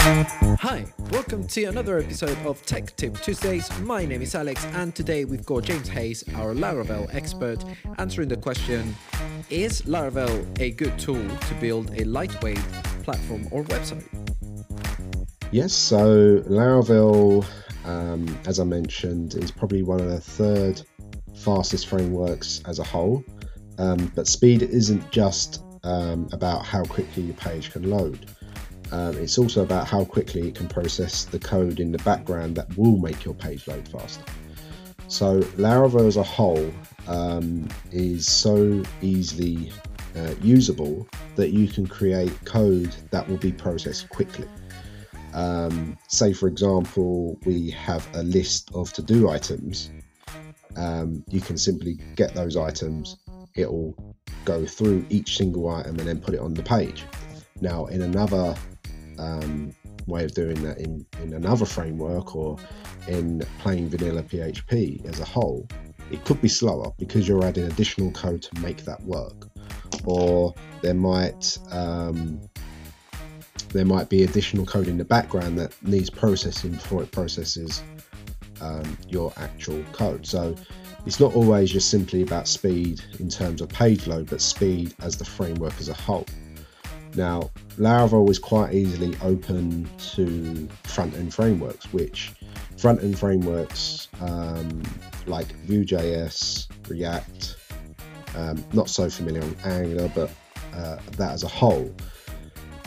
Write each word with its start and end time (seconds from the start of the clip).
Hi, 0.00 0.86
welcome 1.10 1.46
to 1.48 1.64
another 1.64 1.98
episode 1.98 2.38
of 2.46 2.64
Tech 2.64 2.96
Tip 2.96 3.20
Tuesdays. 3.20 3.70
My 3.80 4.06
name 4.06 4.22
is 4.22 4.34
Alex, 4.34 4.64
and 4.72 4.94
today 4.94 5.26
we've 5.26 5.44
got 5.44 5.64
James 5.64 5.88
Hayes, 5.88 6.24
our 6.36 6.54
Laravel 6.54 7.14
expert, 7.14 7.62
answering 7.98 8.28
the 8.28 8.36
question 8.38 8.94
Is 9.50 9.82
Laravel 9.82 10.58
a 10.58 10.70
good 10.70 10.98
tool 10.98 11.22
to 11.36 11.54
build 11.60 11.90
a 12.00 12.04
lightweight 12.04 12.64
platform 13.02 13.46
or 13.50 13.62
website? 13.64 14.06
Yes, 15.50 15.74
so 15.74 16.38
Laravel, 16.48 17.44
um, 17.84 18.38
as 18.46 18.58
I 18.58 18.64
mentioned, 18.64 19.34
is 19.34 19.50
probably 19.50 19.82
one 19.82 20.00
of 20.00 20.08
the 20.08 20.20
third 20.20 20.80
fastest 21.36 21.88
frameworks 21.88 22.62
as 22.66 22.78
a 22.78 22.84
whole. 22.84 23.22
Um, 23.76 24.10
but 24.14 24.26
speed 24.26 24.62
isn't 24.62 25.10
just 25.10 25.62
um, 25.84 26.26
about 26.32 26.64
how 26.64 26.84
quickly 26.84 27.24
your 27.24 27.36
page 27.36 27.70
can 27.70 27.90
load. 27.90 28.30
Um, 28.92 29.16
it's 29.18 29.38
also 29.38 29.62
about 29.62 29.86
how 29.86 30.04
quickly 30.04 30.48
it 30.48 30.54
can 30.54 30.68
process 30.68 31.24
the 31.24 31.38
code 31.38 31.78
in 31.78 31.92
the 31.92 31.98
background 31.98 32.56
that 32.56 32.76
will 32.76 32.98
make 32.98 33.24
your 33.24 33.34
page 33.34 33.66
load 33.68 33.86
faster. 33.88 34.24
So 35.08 35.40
Laravel 35.56 36.06
as 36.06 36.16
a 36.16 36.22
whole 36.22 36.72
um, 37.06 37.68
is 37.92 38.26
so 38.26 38.82
easily 39.02 39.72
uh, 40.16 40.34
usable 40.42 41.08
that 41.36 41.50
you 41.50 41.68
can 41.68 41.86
create 41.86 42.32
code 42.44 42.94
that 43.10 43.28
will 43.28 43.36
be 43.36 43.52
processed 43.52 44.08
quickly. 44.08 44.48
Um, 45.32 45.96
say, 46.08 46.32
for 46.32 46.48
example, 46.48 47.38
we 47.44 47.70
have 47.70 48.06
a 48.14 48.22
list 48.22 48.70
of 48.74 48.92
to 48.94 49.02
do 49.02 49.28
items. 49.28 49.90
Um, 50.76 51.24
you 51.28 51.40
can 51.40 51.56
simply 51.56 51.98
get 52.16 52.34
those 52.34 52.56
items, 52.56 53.16
it'll 53.56 53.94
go 54.44 54.64
through 54.64 55.04
each 55.10 55.36
single 55.36 55.68
item 55.68 55.98
and 55.98 56.08
then 56.08 56.20
put 56.20 56.34
it 56.34 56.40
on 56.40 56.54
the 56.54 56.62
page. 56.62 57.04
Now, 57.60 57.86
in 57.86 58.02
another 58.02 58.54
um, 59.20 59.74
way 60.06 60.24
of 60.24 60.32
doing 60.34 60.60
that 60.62 60.78
in, 60.78 61.06
in 61.22 61.34
another 61.34 61.66
framework 61.66 62.34
or 62.34 62.56
in 63.06 63.42
plain 63.58 63.88
vanilla 63.88 64.22
PHP 64.22 65.04
as 65.04 65.20
a 65.20 65.24
whole, 65.24 65.68
it 66.10 66.24
could 66.24 66.40
be 66.40 66.48
slower 66.48 66.92
because 66.98 67.28
you're 67.28 67.44
adding 67.44 67.64
additional 67.64 68.10
code 68.12 68.42
to 68.42 68.60
make 68.60 68.84
that 68.84 69.02
work. 69.02 69.48
Or 70.04 70.54
there 70.82 70.94
might 70.94 71.58
um, 71.70 72.40
there 73.72 73.84
might 73.84 74.08
be 74.08 74.24
additional 74.24 74.66
code 74.66 74.88
in 74.88 74.98
the 74.98 75.04
background 75.04 75.58
that 75.58 75.80
needs 75.82 76.10
processing 76.10 76.72
before 76.72 77.02
it 77.02 77.12
processes 77.12 77.82
um, 78.60 78.96
your 79.08 79.32
actual 79.36 79.82
code. 79.92 80.26
So 80.26 80.56
it's 81.06 81.20
not 81.20 81.34
always 81.34 81.70
just 81.70 81.88
simply 81.88 82.22
about 82.22 82.48
speed 82.48 83.00
in 83.18 83.28
terms 83.28 83.60
of 83.60 83.68
page 83.68 84.06
load, 84.06 84.28
but 84.28 84.40
speed 84.40 84.94
as 85.00 85.16
the 85.16 85.24
framework 85.24 85.74
as 85.78 85.88
a 85.88 85.94
whole. 85.94 86.26
Now, 87.16 87.50
Laravel 87.76 88.28
is 88.30 88.38
quite 88.38 88.72
easily 88.74 89.16
open 89.22 89.88
to 90.14 90.68
front 90.84 91.14
end 91.14 91.34
frameworks, 91.34 91.92
which 91.92 92.32
front 92.76 93.02
end 93.02 93.18
frameworks 93.18 94.08
um, 94.20 94.82
like 95.26 95.52
Vue.js, 95.66 96.68
React, 96.88 97.56
um, 98.36 98.64
not 98.72 98.88
so 98.88 99.10
familiar 99.10 99.42
on 99.42 99.56
Angular, 99.64 100.10
but 100.14 100.30
uh, 100.74 100.98
that 101.12 101.32
as 101.32 101.42
a 101.42 101.48
whole. 101.48 101.92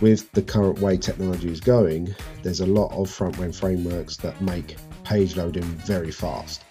With 0.00 0.30
the 0.32 0.42
current 0.42 0.78
way 0.80 0.96
technology 0.96 1.50
is 1.50 1.60
going, 1.60 2.14
there's 2.42 2.60
a 2.60 2.66
lot 2.66 2.92
of 2.92 3.10
front 3.10 3.38
end 3.38 3.56
frameworks 3.56 4.16
that 4.18 4.40
make 4.40 4.76
page 5.04 5.36
loading 5.36 5.62
very 5.62 6.10
fast. 6.10 6.64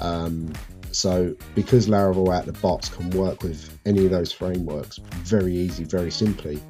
Um, 0.00 0.52
so 0.92 1.34
because 1.54 1.88
Laravel 1.88 2.34
out 2.34 2.46
of 2.46 2.54
the 2.54 2.60
box 2.60 2.88
can 2.88 3.10
work 3.10 3.42
with 3.42 3.78
any 3.86 4.04
of 4.04 4.10
those 4.10 4.32
frameworks 4.32 4.98
very 5.22 5.54
easy, 5.54 5.84
very 5.84 6.10
simply, 6.10 6.60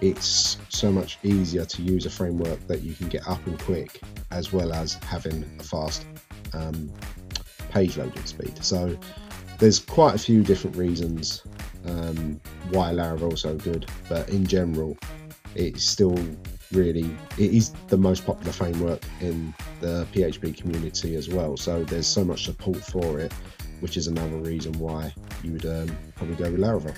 it's 0.00 0.58
so 0.68 0.92
much 0.92 1.18
easier 1.22 1.64
to 1.64 1.82
use 1.82 2.06
a 2.06 2.10
framework 2.10 2.64
that 2.66 2.82
you 2.82 2.94
can 2.94 3.08
get 3.08 3.26
up 3.26 3.44
and 3.46 3.58
quick 3.60 4.00
as 4.30 4.52
well 4.52 4.72
as 4.72 4.94
having 4.94 5.44
a 5.58 5.62
fast 5.62 6.06
um, 6.52 6.90
page 7.70 7.96
loading 7.96 8.24
speed. 8.24 8.62
So 8.62 8.96
there's 9.58 9.78
quite 9.78 10.14
a 10.14 10.18
few 10.18 10.42
different 10.42 10.76
reasons 10.76 11.42
um, 11.86 12.40
why 12.70 12.92
Laravel 12.92 13.32
is 13.32 13.40
so 13.40 13.56
good, 13.56 13.86
but 14.08 14.28
in 14.28 14.46
general, 14.46 14.96
it's 15.54 15.82
still 15.82 16.18
really 16.72 17.10
it 17.38 17.52
is 17.52 17.70
the 17.88 17.96
most 17.96 18.26
popular 18.26 18.52
framework 18.52 19.02
in 19.20 19.54
the 19.80 20.06
PHP 20.12 20.56
community 20.56 21.14
as 21.16 21.28
well. 21.28 21.56
So 21.56 21.84
there's 21.84 22.06
so 22.06 22.24
much 22.24 22.44
support 22.44 22.78
for 22.78 23.20
it, 23.20 23.32
which 23.80 23.96
is 23.96 24.06
another 24.06 24.36
reason 24.38 24.72
why 24.74 25.14
you 25.42 25.52
would 25.52 25.66
um, 25.66 25.96
probably 26.16 26.36
go 26.36 26.50
with 26.50 26.60
Laravel. 26.60 26.94